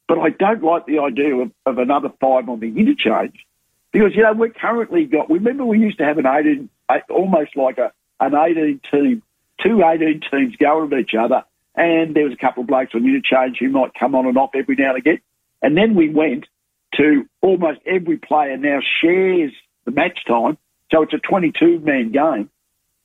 But 0.08 0.20
I 0.20 0.30
don't 0.30 0.64
like 0.64 0.86
the 0.86 1.00
idea 1.00 1.36
of, 1.36 1.52
of 1.66 1.78
another 1.78 2.10
five 2.20 2.50
on 2.50 2.60
the 2.60 2.68
interchange 2.68 3.36
because 3.92 4.16
you 4.16 4.24
know 4.24 4.34
we're 4.34 4.50
currently 4.50 5.06
got. 5.06 5.30
Remember, 5.30 5.66
we 5.66 5.80
used 5.80 5.98
to 6.00 6.06
have 6.06 6.18
an 6.18 6.26
eighteen, 6.26 6.70
almost 7.10 7.56
like 7.56 7.78
a 7.78 7.92
an 8.20 8.34
eighteen 8.36 8.82
team, 8.92 9.24
two 9.64 9.84
18 9.84 10.22
teams 10.32 10.56
going 10.56 10.92
at 10.92 11.00
each 11.00 11.14
other, 11.20 11.44
and 11.76 12.16
there 12.16 12.24
was 12.24 12.34
a 12.34 12.38
couple 12.38 12.62
of 12.62 12.68
blokes 12.68 12.92
on 12.96 13.06
interchange 13.06 13.58
who 13.60 13.70
might 13.70 13.94
come 14.00 14.16
on 14.16 14.26
and 14.26 14.38
off 14.38 14.52
every 14.56 14.76
now 14.76 14.90
and 14.90 14.98
again. 14.98 15.20
And 15.62 15.78
then 15.78 15.94
we 15.94 16.10
went 16.10 16.46
to 16.96 17.26
almost 17.42 17.80
every 17.86 18.18
player 18.18 18.58
now 18.58 18.80
shares 19.02 19.52
the 19.86 19.92
match 19.92 20.20
time, 20.28 20.58
so 20.92 21.04
it's 21.04 21.14
a 21.14 21.20
22 21.20 21.80
man 21.80 22.12
game. 22.12 22.50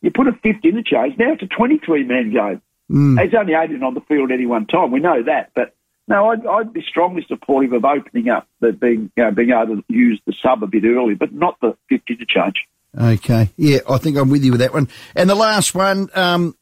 You 0.01 0.11
put 0.11 0.29
a 0.29 0.33
fifth 0.33 0.65
interchange, 0.65 1.19
now 1.19 1.33
it's 1.33 1.43
a 1.43 1.47
23 1.47 2.05
man 2.05 2.33
game. 2.33 2.63
Mm. 2.91 3.17
There's 3.17 3.35
only 3.35 3.55
18 3.55 3.83
on 3.83 3.95
the 3.95 4.03
field 4.03 4.31
at 4.31 4.35
any 4.35 4.47
one 4.47 4.67
time. 4.67 4.91
We 4.91 5.01
know 5.01 5.23
that, 5.25 5.53
but 5.55 5.75
no, 6.07 6.31
I'd, 6.31 6.47
I'd 6.47 6.73
be 6.73 6.83
strongly 6.83 7.25
supportive 7.27 7.73
of 7.73 7.85
opening 7.85 8.29
up 8.29 8.47
the 8.61 8.73
being 8.73 9.11
you 9.17 9.25
know, 9.25 9.31
being 9.31 9.51
able 9.51 9.77
to 9.77 9.85
use 9.89 10.21
the 10.27 10.35
sub 10.43 10.63
a 10.63 10.67
bit 10.67 10.85
early, 10.85 11.15
but 11.15 11.33
not 11.33 11.59
the 11.61 11.77
50 11.89 12.15
interchange. 12.15 12.57
Okay, 12.97 13.51
yeah, 13.57 13.79
I 13.89 13.99
think 13.99 14.17
I'm 14.17 14.29
with 14.29 14.45
you 14.45 14.53
with 14.53 14.61
that 14.61 14.75
one. 14.75 14.89
And 15.17 15.29
the 15.29 15.35
last 15.35 15.75
one, 15.75 16.11
um, 16.15 16.55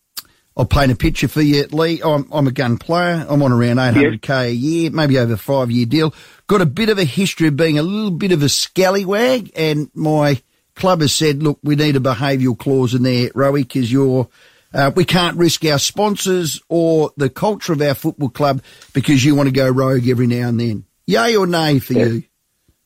I'll 0.57 0.64
paint 0.64 0.93
a 0.93 0.97
picture 0.97 1.29
for 1.29 1.43
you, 1.43 1.67
Lee. 1.73 2.00
I'm, 2.02 2.29
I'm 2.33 2.47
a 2.47 2.52
gun 2.52 2.79
player. 2.79 3.26
I'm 3.29 3.43
on 3.43 3.52
around 3.52 3.76
800k 3.76 4.29
yes. 4.29 4.31
a 4.31 4.52
year, 4.52 4.91
maybe 4.91 5.19
over 5.19 5.35
a 5.35 5.38
five 5.38 5.71
year 5.71 5.87
deal. 5.87 6.14
Got 6.47 6.61
a 6.61 6.67
bit 6.67 6.88
of 6.88 6.99
a 6.99 7.05
history 7.05 7.49
of 7.49 7.57
being 7.57 7.79
a 7.79 7.83
little 7.83 8.11
bit 8.11 8.33
of 8.33 8.43
a 8.43 8.49
scallywag, 8.49 9.50
and 9.57 9.91
my 9.95 10.41
club 10.75 11.00
has 11.00 11.14
said, 11.14 11.43
look, 11.43 11.59
we 11.62 11.76
need 11.76 11.97
a 11.97 12.00
behavioural 12.00 12.59
clause 12.59 12.95
in 12.95 13.02
there, 13.02 13.31
Rowie, 13.31 13.62
because 13.62 13.91
you're, 13.91 14.29
uh, 14.75 14.91
we 14.95 15.05
can't 15.05 15.37
risk 15.37 15.64
our 15.64 15.79
sponsors 15.79 16.61
or 16.69 17.11
the 17.17 17.31
culture 17.31 17.73
of 17.73 17.83
our 17.83 17.95
football 17.95 18.31
club 18.31 18.62
because 18.93 19.25
you 19.25 19.35
want 19.35 19.49
to 19.49 19.55
go 19.55 19.69
rogue 19.69 20.09
every 20.09 20.26
now 20.26 20.49
and 20.49 20.61
then. 20.61 20.85
Yay 21.07 21.37
or 21.37 21.47
nay 21.47 21.79
for 21.79 21.93
yes. 21.95 22.09
you? 22.09 22.23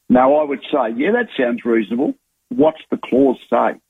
No, 0.08 0.36
I 0.36 0.44
would 0.44 0.62
say, 0.62 0.94
yeah, 0.96 1.12
that 1.12 1.28
sounds 1.36 1.64
reasonable. 1.64 2.14
What's 2.48 2.80
the 2.90 2.96
clause 2.96 3.38
say? 3.50 3.80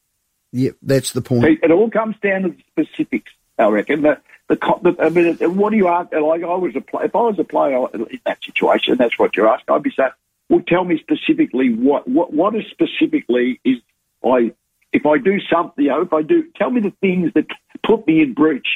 Yeah, 0.52 0.70
that's 0.82 1.12
the 1.12 1.20
point. 1.20 1.60
It 1.62 1.70
all 1.70 1.90
comes 1.90 2.16
down 2.22 2.42
to 2.42 2.48
the 2.48 2.62
specifics. 2.70 3.32
I 3.58 3.68
reckon. 3.68 4.02
The, 4.02 4.20
the, 4.48 4.56
the, 4.56 4.96
I 5.02 5.08
mean, 5.08 5.56
what 5.56 5.70
do 5.70 5.76
you 5.76 5.88
ask? 5.88 6.12
Like 6.12 6.42
I 6.42 6.54
was 6.54 6.74
a 6.76 6.80
play, 6.80 7.04
if 7.04 7.14
I 7.14 7.20
was 7.20 7.38
a 7.38 7.44
player 7.44 7.86
in 7.92 8.20
that 8.24 8.42
situation, 8.44 8.96
that's 8.96 9.18
what 9.18 9.36
you're 9.36 9.48
asking. 9.48 9.74
I'd 9.74 9.82
be 9.82 9.90
saying, 9.90 10.10
well, 10.48 10.62
tell 10.66 10.84
me 10.84 10.98
specifically 11.00 11.74
what 11.74 12.06
what 12.08 12.32
what 12.32 12.54
is 12.54 12.64
specifically 12.70 13.60
is 13.64 13.78
I 14.24 14.52
if 14.92 15.04
I 15.04 15.18
do 15.18 15.38
something, 15.52 15.84
you 15.84 15.90
know, 15.90 16.02
if 16.02 16.12
I 16.12 16.22
do, 16.22 16.44
tell 16.56 16.70
me 16.70 16.80
the 16.80 16.92
things 17.02 17.32
that 17.34 17.46
put 17.82 18.06
me 18.06 18.22
in 18.22 18.34
breach 18.34 18.66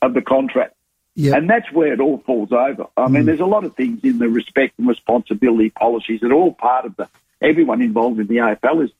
of 0.00 0.14
the 0.14 0.22
contract. 0.22 0.74
Yep. 1.16 1.36
And 1.36 1.50
that's 1.50 1.70
where 1.72 1.92
it 1.92 2.00
all 2.00 2.18
falls 2.18 2.52
over. 2.52 2.86
I 2.96 3.06
mm. 3.06 3.10
mean, 3.10 3.26
there's 3.26 3.40
a 3.40 3.46
lot 3.46 3.64
of 3.64 3.74
things 3.74 4.00
in 4.04 4.18
the 4.18 4.28
respect 4.28 4.78
and 4.78 4.86
responsibility 4.86 5.70
policies 5.70 6.20
that 6.20 6.30
are 6.30 6.34
all 6.34 6.54
part 6.54 6.86
of 6.86 6.96
the, 6.96 7.08
everyone 7.42 7.82
involved 7.82 8.20
in 8.20 8.28
the 8.28 8.36
AFL 8.36 8.84
is, 8.84 8.90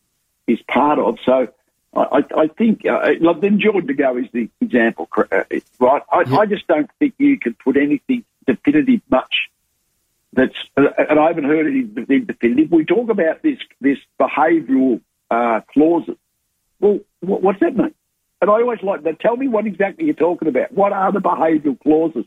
is 0.47 0.61
part 0.63 0.99
of. 0.99 1.19
So 1.25 1.49
I, 1.95 2.25
I 2.37 2.49
think, 2.49 2.85
uh, 2.85 3.13
like 3.21 3.41
then 3.41 3.61
Jordan 3.61 3.87
De 3.87 4.19
is 4.19 4.27
the 4.33 4.51
example, 4.61 5.09
uh, 5.17 5.45
right? 5.79 6.03
I, 6.13 6.25
I 6.37 6.47
just 6.47 6.67
don't 6.67 6.91
think 6.99 7.15
you 7.19 7.39
can 7.39 7.55
put 7.55 7.77
anything 7.77 8.25
definitive 8.47 9.01
much 9.09 9.49
that's, 10.39 10.55
uh, 10.77 10.83
and 11.09 11.19
I 11.19 11.29
haven't 11.29 11.45
heard 11.45 11.67
anything 11.67 12.25
definitive. 12.25 12.71
We 12.71 12.85
talk 12.85 13.11
about 13.11 13.43
this, 13.43 13.59
this 13.81 13.99
behavioural 14.21 15.01
uh, 15.31 15.61
clauses. 15.73 16.17
Well, 16.81 17.01
what, 17.21 17.43
what's 17.43 17.61
that 17.61 17.77
mean? 17.77 17.95
And 18.41 18.51
I 18.51 18.55
always 18.55 18.83
like 18.83 19.03
that. 19.03 19.21
Tell 19.21 19.37
me 19.37 19.49
what 19.49 19.67
exactly 19.67 20.07
you're 20.07 20.15
talking 20.15 20.49
about. 20.49 20.73
What 20.73 20.93
are 20.93 21.13
the 21.13 21.21
behavioural 21.21 21.81
clauses? 21.81 22.25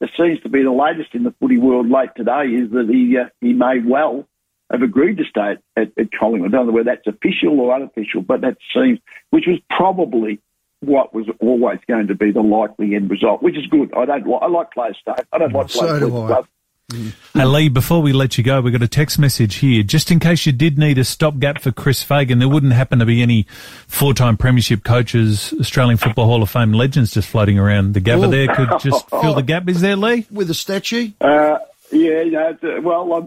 It 0.00 0.10
seems 0.18 0.40
to 0.40 0.48
be 0.48 0.62
the 0.62 0.72
latest 0.72 1.14
in 1.14 1.22
the 1.22 1.34
footy 1.40 1.56
world 1.56 1.88
late 1.88 2.10
today 2.16 2.46
is 2.46 2.70
that 2.72 2.88
he 2.90 3.16
uh, 3.16 3.28
he 3.40 3.52
may 3.52 3.80
well 3.80 4.26
have 4.70 4.82
agreed 4.82 5.18
to 5.18 5.24
stay 5.24 5.56
at, 5.76 5.92
at 5.98 6.12
Collingwood. 6.18 6.52
I 6.52 6.58
don't 6.58 6.66
know 6.66 6.72
whether 6.72 6.90
that's 6.90 7.06
official 7.06 7.60
or 7.60 7.74
unofficial, 7.74 8.22
but 8.22 8.40
that 8.40 8.58
seems, 8.74 8.98
which 9.30 9.44
was 9.46 9.58
probably 9.70 10.40
what 10.80 11.14
was 11.14 11.26
always 11.40 11.78
going 11.88 12.08
to 12.08 12.14
be 12.14 12.32
the 12.32 12.42
likely 12.42 12.94
end 12.94 13.08
result, 13.10 13.42
which 13.42 13.56
is 13.56 13.66
good. 13.68 13.94
I 13.94 14.04
don't. 14.04 14.42
I 14.42 14.48
like 14.48 14.72
players 14.72 14.98
stay. 15.00 15.22
I 15.32 15.38
don't 15.38 15.52
like 15.52 15.70
so 15.70 15.80
players 15.80 16.00
do. 16.00 16.46
Hey 16.92 17.44
Lee, 17.44 17.70
before 17.70 18.02
we 18.02 18.12
let 18.12 18.36
you 18.36 18.44
go, 18.44 18.60
we've 18.60 18.72
got 18.72 18.82
a 18.82 18.88
text 18.88 19.18
message 19.18 19.56
here. 19.56 19.82
Just 19.82 20.10
in 20.10 20.20
case 20.20 20.44
you 20.44 20.52
did 20.52 20.78
need 20.78 20.98
a 20.98 21.04
stopgap 21.04 21.62
for 21.62 21.72
Chris 21.72 22.02
Fagan, 22.02 22.40
there 22.40 22.48
wouldn't 22.48 22.74
happen 22.74 22.98
to 22.98 23.06
be 23.06 23.22
any 23.22 23.46
four-time 23.88 24.36
premiership 24.36 24.84
coaches, 24.84 25.54
Australian 25.58 25.96
Football 25.96 26.26
Hall 26.26 26.42
of 26.42 26.50
Fame 26.50 26.72
legends 26.72 27.12
just 27.12 27.28
floating 27.28 27.58
around. 27.58 27.94
The 27.94 28.02
Gabba 28.02 28.30
there 28.30 28.54
could 28.54 28.80
just 28.80 29.08
fill 29.08 29.34
the 29.34 29.42
gap. 29.42 29.66
Is 29.68 29.80
there, 29.80 29.96
Lee? 29.96 30.26
With 30.30 30.50
a 30.50 30.54
statue? 30.54 31.12
Uh, 31.22 31.58
yeah, 31.90 32.20
you 32.20 32.30
know, 32.32 32.80
well, 32.82 33.20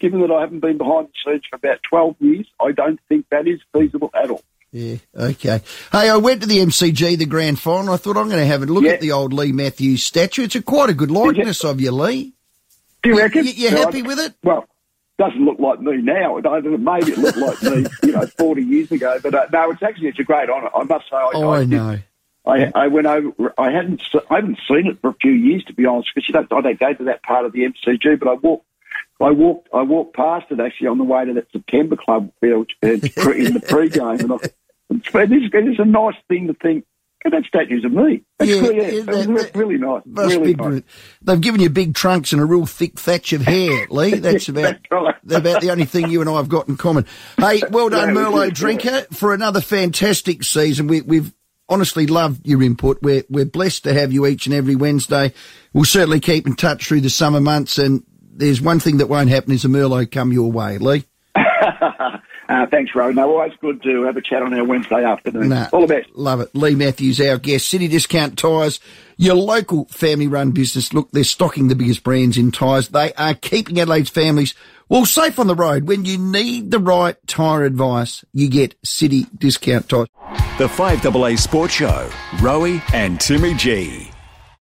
given 0.00 0.20
that 0.20 0.32
I 0.32 0.40
haven't 0.40 0.60
been 0.60 0.78
behind 0.78 1.06
the 1.06 1.12
scenes 1.24 1.42
for 1.48 1.56
about 1.56 1.78
12 1.88 2.16
years, 2.18 2.50
I 2.60 2.72
don't 2.72 2.98
think 3.08 3.26
that 3.30 3.46
is 3.46 3.60
feasible 3.72 4.10
at 4.12 4.30
all. 4.30 4.42
Yeah, 4.72 4.96
okay. 5.14 5.62
Hey, 5.92 6.10
I 6.10 6.16
went 6.16 6.40
to 6.40 6.48
the 6.48 6.58
MCG, 6.58 7.16
the 7.16 7.26
grand 7.26 7.60
final. 7.60 7.94
I 7.94 7.96
thought 7.96 8.16
I'm 8.16 8.28
going 8.28 8.40
to 8.40 8.46
have 8.46 8.64
a 8.64 8.66
look 8.66 8.82
yeah. 8.82 8.92
at 8.92 9.00
the 9.00 9.12
old 9.12 9.32
Lee 9.32 9.52
Matthews 9.52 10.02
statue. 10.02 10.42
It's 10.42 10.56
a 10.56 10.62
quite 10.62 10.90
a 10.90 10.94
good 10.94 11.12
likeness 11.12 11.62
of 11.64 11.80
you, 11.80 11.92
Lee. 11.92 12.34
Do 13.04 13.10
you 13.10 13.18
reckon? 13.18 13.44
You, 13.46 13.52
you 13.52 13.68
happy 13.68 14.02
with 14.02 14.18
it? 14.18 14.34
Well, 14.42 14.66
doesn't 15.18 15.44
look 15.44 15.60
like 15.60 15.80
me 15.80 15.98
now. 15.98 16.38
It 16.38 16.44
made 16.44 17.08
it 17.08 17.18
look 17.18 17.36
like 17.36 17.62
me, 17.62 17.86
you 18.02 18.12
know, 18.12 18.26
40 18.38 18.62
years 18.62 18.90
ago. 18.90 19.18
But 19.22 19.34
uh, 19.34 19.46
no, 19.52 19.70
it's 19.70 19.82
actually 19.82 20.08
it's 20.08 20.18
a 20.18 20.24
great 20.24 20.50
honour. 20.50 20.70
I 20.74 20.82
must 20.84 21.04
say. 21.08 21.16
I, 21.16 21.30
oh, 21.34 21.50
I, 21.50 21.60
I 21.60 21.64
know. 21.64 21.98
I, 22.46 22.72
I 22.74 22.88
went 22.88 23.06
over. 23.06 23.54
I 23.56 23.70
hadn't. 23.70 24.02
I 24.30 24.36
haven't 24.36 24.58
seen 24.66 24.86
it 24.86 25.00
for 25.00 25.10
a 25.10 25.14
few 25.20 25.32
years, 25.32 25.62
to 25.64 25.74
be 25.74 25.86
honest, 25.86 26.10
because 26.14 26.28
you 26.28 26.32
don't. 26.32 26.52
I 26.52 26.60
don't 26.62 26.80
go 26.80 26.92
to 26.94 27.04
that 27.04 27.22
part 27.22 27.44
of 27.44 27.52
the 27.52 27.60
MCG, 27.60 28.18
but 28.18 28.28
I 28.28 28.34
walked. 28.34 28.66
I 29.20 29.30
walked. 29.30 29.68
I 29.72 29.82
walked 29.82 30.16
past 30.16 30.46
it 30.50 30.60
actually 30.60 30.88
on 30.88 30.98
the 30.98 31.04
way 31.04 31.24
to 31.26 31.34
that 31.34 31.52
September 31.52 31.96
Club 31.96 32.32
field 32.40 32.70
uh, 32.82 32.88
in 32.88 33.00
the 33.00 33.62
pre-game, 33.66 34.20
and 34.20 34.32
I, 34.32 34.36
it's, 34.90 35.08
it's 35.52 35.78
a 35.78 35.84
nice 35.84 36.16
thing 36.28 36.48
to 36.48 36.54
think. 36.54 36.84
That 37.24 37.44
statues 37.48 37.84
of 37.86 37.92
me. 37.92 38.22
That's 38.38 38.50
yeah, 38.50 38.60
really, 38.60 38.96
yeah, 38.98 39.02
that, 39.04 39.50
really 39.54 39.78
nice. 39.78 40.02
Really 40.04 40.54
nice. 40.54 40.82
They've 41.22 41.40
given 41.40 41.60
you 41.60 41.70
big 41.70 41.94
trunks 41.94 42.32
and 42.32 42.42
a 42.42 42.44
real 42.44 42.66
thick 42.66 42.98
thatch 42.98 43.32
of 43.32 43.40
hair, 43.40 43.86
Lee. 43.90 44.14
That's 44.16 44.48
about 44.50 44.76
that's 45.24 45.40
about 45.40 45.62
the 45.62 45.70
only 45.70 45.86
thing 45.86 46.10
you 46.10 46.20
and 46.20 46.28
I 46.28 46.34
have 46.34 46.50
got 46.50 46.68
in 46.68 46.76
common. 46.76 47.06
Hey, 47.38 47.62
well 47.70 47.88
done, 47.88 48.10
Merlot 48.10 48.52
Drinker, 48.52 49.06
for 49.10 49.32
another 49.32 49.62
fantastic 49.62 50.42
season. 50.44 50.86
We, 50.86 51.00
we've 51.00 51.32
honestly 51.68 52.06
loved 52.06 52.46
your 52.46 52.62
input. 52.62 52.98
We're, 53.02 53.24
we're 53.28 53.46
blessed 53.46 53.84
to 53.84 53.94
have 53.94 54.12
you 54.12 54.26
each 54.26 54.46
and 54.46 54.54
every 54.54 54.76
Wednesday. 54.76 55.32
We'll 55.72 55.84
certainly 55.84 56.20
keep 56.20 56.46
in 56.46 56.56
touch 56.56 56.86
through 56.86 57.00
the 57.00 57.10
summer 57.10 57.40
months. 57.40 57.78
And 57.78 58.04
there's 58.20 58.60
one 58.60 58.80
thing 58.80 58.98
that 58.98 59.08
won't 59.08 59.30
happen 59.30 59.52
is 59.52 59.64
a 59.64 59.68
Merlot 59.68 60.10
come 60.10 60.32
your 60.32 60.52
way, 60.52 60.78
Lee. 60.78 61.04
Uh, 62.48 62.66
thanks, 62.66 62.94
Rowan. 62.94 63.14
No, 63.16 63.30
always 63.30 63.52
good 63.60 63.82
to 63.82 64.02
have 64.02 64.16
a 64.16 64.20
chat 64.20 64.42
on 64.42 64.52
our 64.52 64.64
Wednesday 64.64 65.02
afternoon. 65.04 65.48
Nah, 65.48 65.68
All 65.72 65.80
the 65.80 65.86
best. 65.86 66.10
Love 66.14 66.40
it. 66.40 66.50
Lee 66.54 66.74
Matthews, 66.74 67.20
our 67.20 67.38
guest. 67.38 67.68
City 67.68 67.88
Discount 67.88 68.38
Tyres, 68.38 68.80
your 69.16 69.34
local 69.34 69.86
family-run 69.86 70.50
business. 70.50 70.92
Look, 70.92 71.10
they're 71.12 71.24
stocking 71.24 71.68
the 71.68 71.74
biggest 71.74 72.04
brands 72.04 72.36
in 72.36 72.52
tyres. 72.52 72.88
They 72.88 73.12
are 73.14 73.34
keeping 73.34 73.80
Adelaide's 73.80 74.10
families 74.10 74.54
well 74.88 75.06
safe 75.06 75.38
on 75.38 75.46
the 75.46 75.54
road. 75.54 75.88
When 75.88 76.04
you 76.04 76.18
need 76.18 76.70
the 76.70 76.78
right 76.78 77.16
tyre 77.26 77.64
advice, 77.64 78.24
you 78.32 78.48
get 78.50 78.76
City 78.84 79.26
Discount 79.38 79.88
Tyres. 79.88 80.08
The 80.58 80.68
5AA 80.68 81.38
Sports 81.38 81.74
Show, 81.74 82.10
Rowie 82.36 82.82
and 82.92 83.20
Timmy 83.20 83.54
G. 83.54 84.10